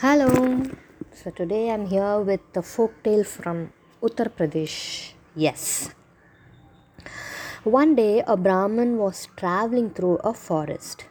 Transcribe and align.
Hello. 0.00 0.62
So 1.18 1.30
today 1.30 1.70
I'm 1.70 1.86
here 1.86 2.20
with 2.20 2.42
the 2.52 2.60
folk 2.60 2.92
tale 3.02 3.24
from 3.24 3.72
Uttar 4.02 4.26
Pradesh. 4.28 5.14
Yes. 5.34 5.94
One 7.64 7.94
day 7.94 8.22
a 8.26 8.36
Brahmin 8.36 8.98
was 8.98 9.26
traveling 9.36 9.88
through 9.88 10.16
a 10.16 10.34
forest. 10.34 11.06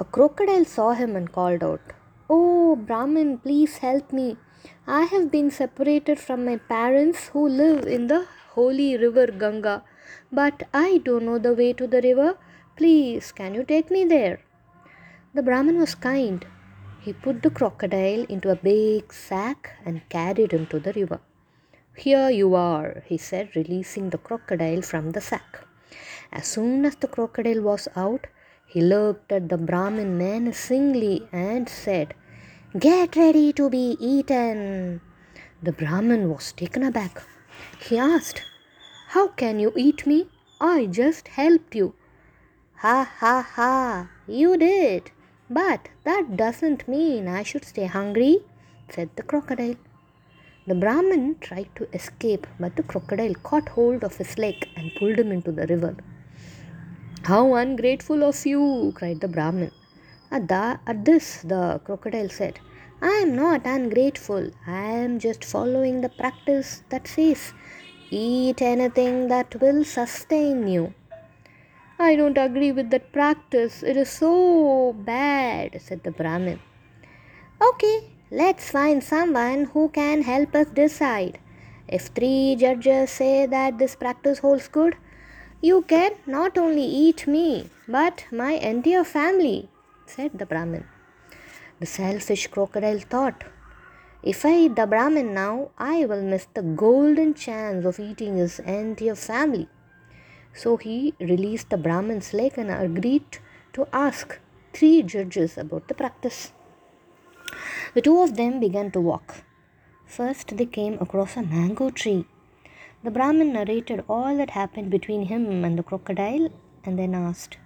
A 0.00 0.04
crocodile 0.04 0.64
saw 0.64 0.90
him 0.90 1.14
and 1.14 1.30
called 1.30 1.62
out, 1.62 1.92
Oh, 2.28 2.74
Brahmin, 2.74 3.38
please 3.38 3.78
help 3.78 4.12
me. 4.12 4.36
I 4.88 5.02
have 5.02 5.30
been 5.30 5.52
separated 5.52 6.18
from 6.18 6.44
my 6.44 6.56
parents 6.56 7.28
who 7.28 7.48
live 7.48 7.86
in 7.86 8.08
the 8.08 8.26
holy 8.56 8.96
river 8.96 9.28
Ganga, 9.28 9.84
but 10.32 10.64
I 10.74 10.98
don't 11.04 11.26
know 11.26 11.38
the 11.38 11.54
way 11.54 11.72
to 11.74 11.86
the 11.86 12.02
river. 12.02 12.36
Please, 12.76 13.30
can 13.30 13.54
you 13.54 13.62
take 13.62 13.88
me 13.88 14.04
there? 14.04 14.40
The 15.32 15.44
Brahmin 15.44 15.78
was 15.78 15.94
kind. 15.94 16.44
He 17.02 17.14
put 17.14 17.42
the 17.42 17.50
crocodile 17.50 18.24
into 18.24 18.50
a 18.50 18.56
big 18.56 19.12
sack 19.12 19.70
and 19.86 20.06
carried 20.10 20.52
him 20.52 20.66
to 20.66 20.78
the 20.78 20.92
river. 20.92 21.20
Here 21.96 22.28
you 22.30 22.54
are, 22.54 23.02
he 23.06 23.16
said, 23.16 23.56
releasing 23.56 24.10
the 24.10 24.18
crocodile 24.18 24.82
from 24.82 25.12
the 25.12 25.20
sack. 25.20 25.66
As 26.30 26.46
soon 26.46 26.84
as 26.84 26.96
the 26.96 27.08
crocodile 27.08 27.62
was 27.62 27.88
out, 27.96 28.26
he 28.66 28.82
looked 28.82 29.32
at 29.32 29.48
the 29.48 29.56
Brahmin 29.56 30.18
menacingly 30.18 31.26
and 31.32 31.68
said, 31.68 32.14
Get 32.78 33.16
ready 33.16 33.52
to 33.54 33.70
be 33.70 33.96
eaten. 33.98 35.00
The 35.62 35.72
Brahmin 35.72 36.28
was 36.28 36.52
taken 36.52 36.82
aback. 36.82 37.22
He 37.80 37.98
asked, 37.98 38.42
How 39.08 39.28
can 39.28 39.58
you 39.58 39.72
eat 39.74 40.06
me? 40.06 40.28
I 40.60 40.86
just 40.86 41.28
helped 41.28 41.74
you. 41.74 41.94
Ha 42.76 43.10
ha 43.18 43.42
ha, 43.54 44.10
you 44.26 44.56
did. 44.56 45.10
But 45.52 45.88
that 46.04 46.36
doesn't 46.36 46.86
mean 46.86 47.26
I 47.26 47.42
should 47.42 47.64
stay 47.64 47.86
hungry, 47.86 48.38
said 48.88 49.10
the 49.16 49.24
crocodile. 49.24 49.74
The 50.68 50.76
Brahmin 50.76 51.38
tried 51.40 51.68
to 51.74 51.88
escape, 51.92 52.46
but 52.60 52.76
the 52.76 52.84
crocodile 52.84 53.34
caught 53.34 53.70
hold 53.70 54.04
of 54.04 54.16
his 54.16 54.38
leg 54.38 54.68
and 54.76 54.94
pulled 54.96 55.18
him 55.18 55.32
into 55.32 55.50
the 55.50 55.66
river. 55.66 55.96
How 57.24 57.54
ungrateful 57.54 58.22
of 58.22 58.46
you, 58.46 58.92
cried 58.94 59.20
the 59.20 59.28
Brahmin. 59.28 59.72
At, 60.30 60.46
the, 60.46 60.78
at 60.86 61.04
this, 61.04 61.42
the 61.42 61.80
crocodile 61.84 62.28
said, 62.28 62.60
I 63.02 63.10
am 63.24 63.34
not 63.34 63.62
ungrateful. 63.64 64.52
I 64.66 64.82
am 64.82 65.18
just 65.18 65.44
following 65.44 66.00
the 66.00 66.10
practice 66.10 66.84
that 66.90 67.08
says, 67.08 67.52
eat 68.10 68.62
anything 68.62 69.26
that 69.28 69.60
will 69.60 69.84
sustain 69.84 70.68
you. 70.68 70.94
I 71.98 72.16
don't 72.16 72.38
agree 72.38 72.72
with 72.72 72.90
that 72.90 73.12
practice. 73.12 73.82
It 73.82 73.96
is 73.96 74.08
so 74.08 74.94
bad, 74.94 75.29
said 75.78 76.02
the 76.02 76.10
Brahmin. 76.10 76.60
Okay, 77.62 78.10
let's 78.30 78.70
find 78.70 79.04
someone 79.04 79.64
who 79.72 79.88
can 79.90 80.22
help 80.22 80.54
us 80.54 80.68
decide. 80.68 81.38
If 81.88 82.06
three 82.06 82.56
judges 82.58 83.10
say 83.10 83.46
that 83.46 83.78
this 83.78 83.96
practice 83.96 84.38
holds 84.38 84.68
good, 84.68 84.96
you 85.60 85.82
can 85.82 86.12
not 86.26 86.56
only 86.56 86.84
eat 86.84 87.26
me, 87.26 87.68
but 87.86 88.24
my 88.30 88.52
entire 88.52 89.04
family, 89.04 89.68
said 90.06 90.38
the 90.38 90.46
Brahmin. 90.46 90.86
The 91.80 91.86
selfish 91.86 92.46
crocodile 92.46 93.00
thought, 93.00 93.44
If 94.22 94.44
I 94.44 94.54
eat 94.60 94.76
the 94.76 94.86
Brahmin 94.86 95.34
now, 95.34 95.70
I 95.78 96.06
will 96.06 96.22
miss 96.22 96.46
the 96.54 96.62
golden 96.62 97.34
chance 97.34 97.84
of 97.84 98.00
eating 98.00 98.36
his 98.36 98.58
entire 98.60 99.14
family. 99.14 99.68
So 100.54 100.76
he 100.76 101.14
released 101.20 101.70
the 101.70 101.76
Brahmin's 101.76 102.32
leg 102.32 102.54
and 102.56 102.70
agreed 102.70 103.38
to 103.74 103.86
ask 103.92 104.38
three 104.72 105.02
judges 105.02 105.58
about 105.58 105.88
the 105.88 105.94
practice. 105.94 106.52
The 107.94 108.02
two 108.02 108.20
of 108.22 108.36
them 108.36 108.60
began 108.60 108.90
to 108.92 109.00
walk. 109.00 109.44
First, 110.06 110.56
they 110.56 110.66
came 110.66 110.94
across 111.00 111.36
a 111.36 111.42
mango 111.42 111.90
tree. 111.90 112.26
The 113.02 113.10
Brahmin 113.10 113.52
narrated 113.52 114.04
all 114.08 114.36
that 114.36 114.50
happened 114.50 114.90
between 114.90 115.26
him 115.26 115.64
and 115.64 115.78
the 115.78 115.82
crocodile 115.82 116.50
and 116.84 116.98
then 116.98 117.14
asked, 117.14 117.58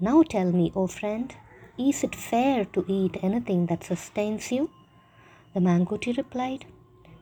Now 0.00 0.22
tell 0.22 0.52
me, 0.52 0.72
O 0.76 0.86
friend, 0.86 1.34
is 1.78 2.04
it 2.04 2.14
fair 2.14 2.64
to 2.66 2.84
eat 2.86 3.18
anything 3.22 3.66
that 3.66 3.84
sustains 3.84 4.52
you? 4.52 4.70
The 5.54 5.60
mango 5.60 5.96
tree 5.96 6.14
replied, 6.16 6.66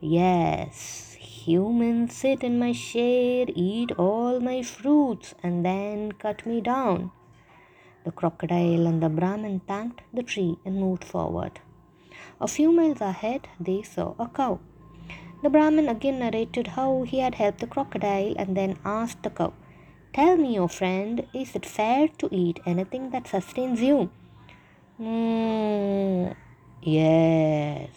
Yes, 0.00 1.16
humans 1.18 2.14
sit 2.14 2.42
in 2.42 2.58
my 2.58 2.72
shade, 2.72 3.52
eat 3.54 3.92
all 3.92 4.40
my 4.40 4.62
fruits, 4.62 5.34
and 5.42 5.64
then 5.64 6.12
cut 6.12 6.44
me 6.44 6.60
down. 6.60 7.10
The 8.04 8.12
crocodile 8.12 8.86
and 8.86 9.02
the 9.02 9.08
Brahmin 9.08 9.60
thanked 9.60 10.02
the 10.12 10.22
tree 10.22 10.56
and 10.64 10.78
moved 10.78 11.04
forward. 11.04 11.60
A 12.40 12.46
few 12.46 12.70
miles 12.70 13.00
ahead, 13.00 13.48
they 13.58 13.82
saw 13.82 14.14
a 14.18 14.28
cow. 14.28 14.60
The 15.42 15.50
Brahmin 15.50 15.88
again 15.88 16.18
narrated 16.18 16.68
how 16.68 17.02
he 17.02 17.18
had 17.18 17.34
helped 17.36 17.60
the 17.60 17.66
crocodile 17.66 18.34
and 18.36 18.56
then 18.56 18.78
asked 18.84 19.22
the 19.22 19.30
cow, 19.30 19.52
Tell 20.12 20.36
me, 20.36 20.54
your 20.54 20.68
friend, 20.68 21.26
is 21.32 21.56
it 21.56 21.66
fair 21.66 22.08
to 22.18 22.28
eat 22.30 22.60
anything 22.64 23.10
that 23.10 23.26
sustains 23.26 23.80
you? 23.80 24.10
Mm, 25.00 26.36
yes. 26.82 27.90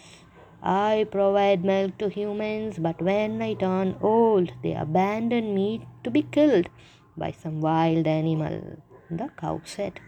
I 0.62 1.06
provide 1.10 1.64
milk 1.64 1.96
to 1.98 2.08
humans, 2.08 2.78
but 2.78 3.00
when 3.00 3.40
I 3.40 3.54
turn 3.54 3.96
old, 4.00 4.52
they 4.62 4.74
abandon 4.74 5.54
me 5.54 5.86
to 6.02 6.10
be 6.10 6.22
killed 6.22 6.68
by 7.16 7.30
some 7.30 7.60
wild 7.60 8.06
animal, 8.06 8.82
the 9.10 9.28
cow 9.36 9.60
said. 9.64 10.00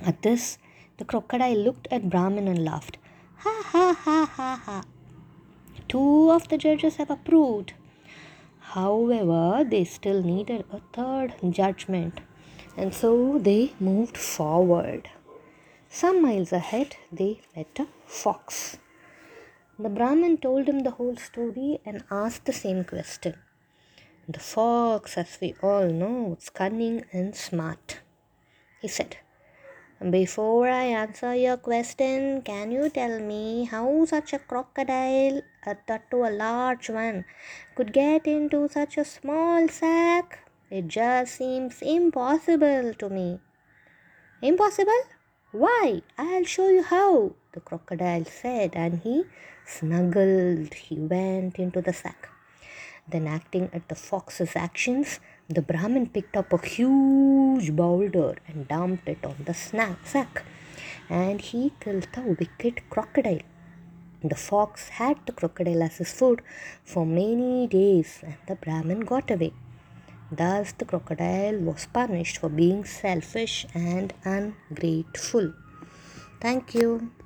At 0.00 0.22
this, 0.22 0.58
the 0.98 1.04
crocodile 1.04 1.56
looked 1.56 1.88
at 1.90 2.10
Brahmin 2.10 2.48
and 2.48 2.64
laughed. 2.64 2.98
Ha 3.38 3.62
ha 3.64 3.92
ha 3.92 4.24
ha 4.26 4.62
ha. 4.64 4.84
Two 5.88 6.30
of 6.30 6.48
the 6.48 6.58
judges 6.58 6.96
have 6.96 7.10
approved. 7.10 7.72
However, 8.58 9.64
they 9.64 9.84
still 9.84 10.22
needed 10.22 10.64
a 10.70 10.80
third 10.92 11.34
judgment, 11.50 12.20
and 12.76 12.92
so 12.92 13.38
they 13.38 13.72
moved 13.80 14.16
forward. 14.16 15.08
Some 15.88 16.20
miles 16.22 16.52
ahead, 16.52 16.96
they 17.10 17.40
met 17.56 17.78
a 17.78 17.86
fox. 18.06 18.76
The 19.78 19.88
Brahmin 19.88 20.38
told 20.38 20.68
him 20.68 20.80
the 20.80 20.90
whole 20.90 21.16
story 21.16 21.80
and 21.86 22.04
asked 22.10 22.44
the 22.44 22.52
same 22.52 22.84
question. 22.84 23.36
The 24.30 24.40
fox, 24.40 25.16
as 25.16 25.38
we 25.40 25.54
all 25.62 25.88
know, 25.88 26.36
is 26.38 26.50
cunning 26.50 27.02
and 27.14 27.34
smart. 27.34 28.00
He 28.78 28.86
said, 28.86 29.16
Before 30.10 30.68
I 30.68 30.84
answer 30.84 31.34
your 31.34 31.56
question, 31.56 32.42
can 32.42 32.70
you 32.70 32.90
tell 32.90 33.20
me 33.20 33.64
how 33.64 34.04
such 34.04 34.34
a 34.34 34.38
crocodile, 34.38 35.40
a 35.64 35.76
to 36.10 36.24
a 36.24 36.30
large 36.30 36.90
one, 36.90 37.24
could 37.74 37.94
get 37.94 38.26
into 38.26 38.68
such 38.68 38.98
a 38.98 39.04
small 39.06 39.66
sack? 39.66 40.40
It 40.70 40.88
just 40.88 41.36
seems 41.36 41.80
impossible 41.80 42.92
to 42.98 43.08
me. 43.08 43.40
Impossible? 44.42 45.04
Why? 45.52 46.02
I'll 46.18 46.44
show 46.44 46.68
you 46.68 46.82
how, 46.82 47.34
the 47.52 47.60
crocodile 47.60 48.26
said, 48.26 48.72
and 48.74 49.00
he 49.00 49.24
snuggled. 49.64 50.74
He 50.74 50.96
went 50.96 51.58
into 51.58 51.80
the 51.80 51.94
sack. 51.94 52.28
Then, 53.10 53.26
acting 53.26 53.70
at 53.72 53.88
the 53.88 53.94
fox's 53.94 54.54
actions, 54.54 55.20
the 55.48 55.62
Brahmin 55.62 56.10
picked 56.10 56.36
up 56.36 56.52
a 56.52 56.66
huge 56.66 57.74
boulder 57.74 58.36
and 58.46 58.68
dumped 58.68 59.08
it 59.08 59.24
on 59.24 59.36
the 59.44 59.54
snack 59.54 59.98
sack, 60.04 60.44
and 61.08 61.40
he 61.40 61.72
killed 61.80 62.08
the 62.12 62.36
wicked 62.38 62.82
crocodile. 62.90 63.40
The 64.22 64.34
fox 64.34 64.88
had 64.88 65.16
the 65.24 65.32
crocodile 65.32 65.82
as 65.82 65.96
his 65.98 66.12
food 66.12 66.42
for 66.84 67.06
many 67.06 67.66
days, 67.66 68.20
and 68.22 68.36
the 68.46 68.56
Brahmin 68.56 69.00
got 69.00 69.30
away. 69.30 69.52
Thus, 70.30 70.72
the 70.72 70.84
crocodile 70.84 71.58
was 71.60 71.86
punished 71.86 72.38
for 72.38 72.50
being 72.50 72.84
selfish 72.84 73.64
and 73.74 74.12
ungrateful. 74.24 75.54
Thank 76.40 76.74
you. 76.74 77.10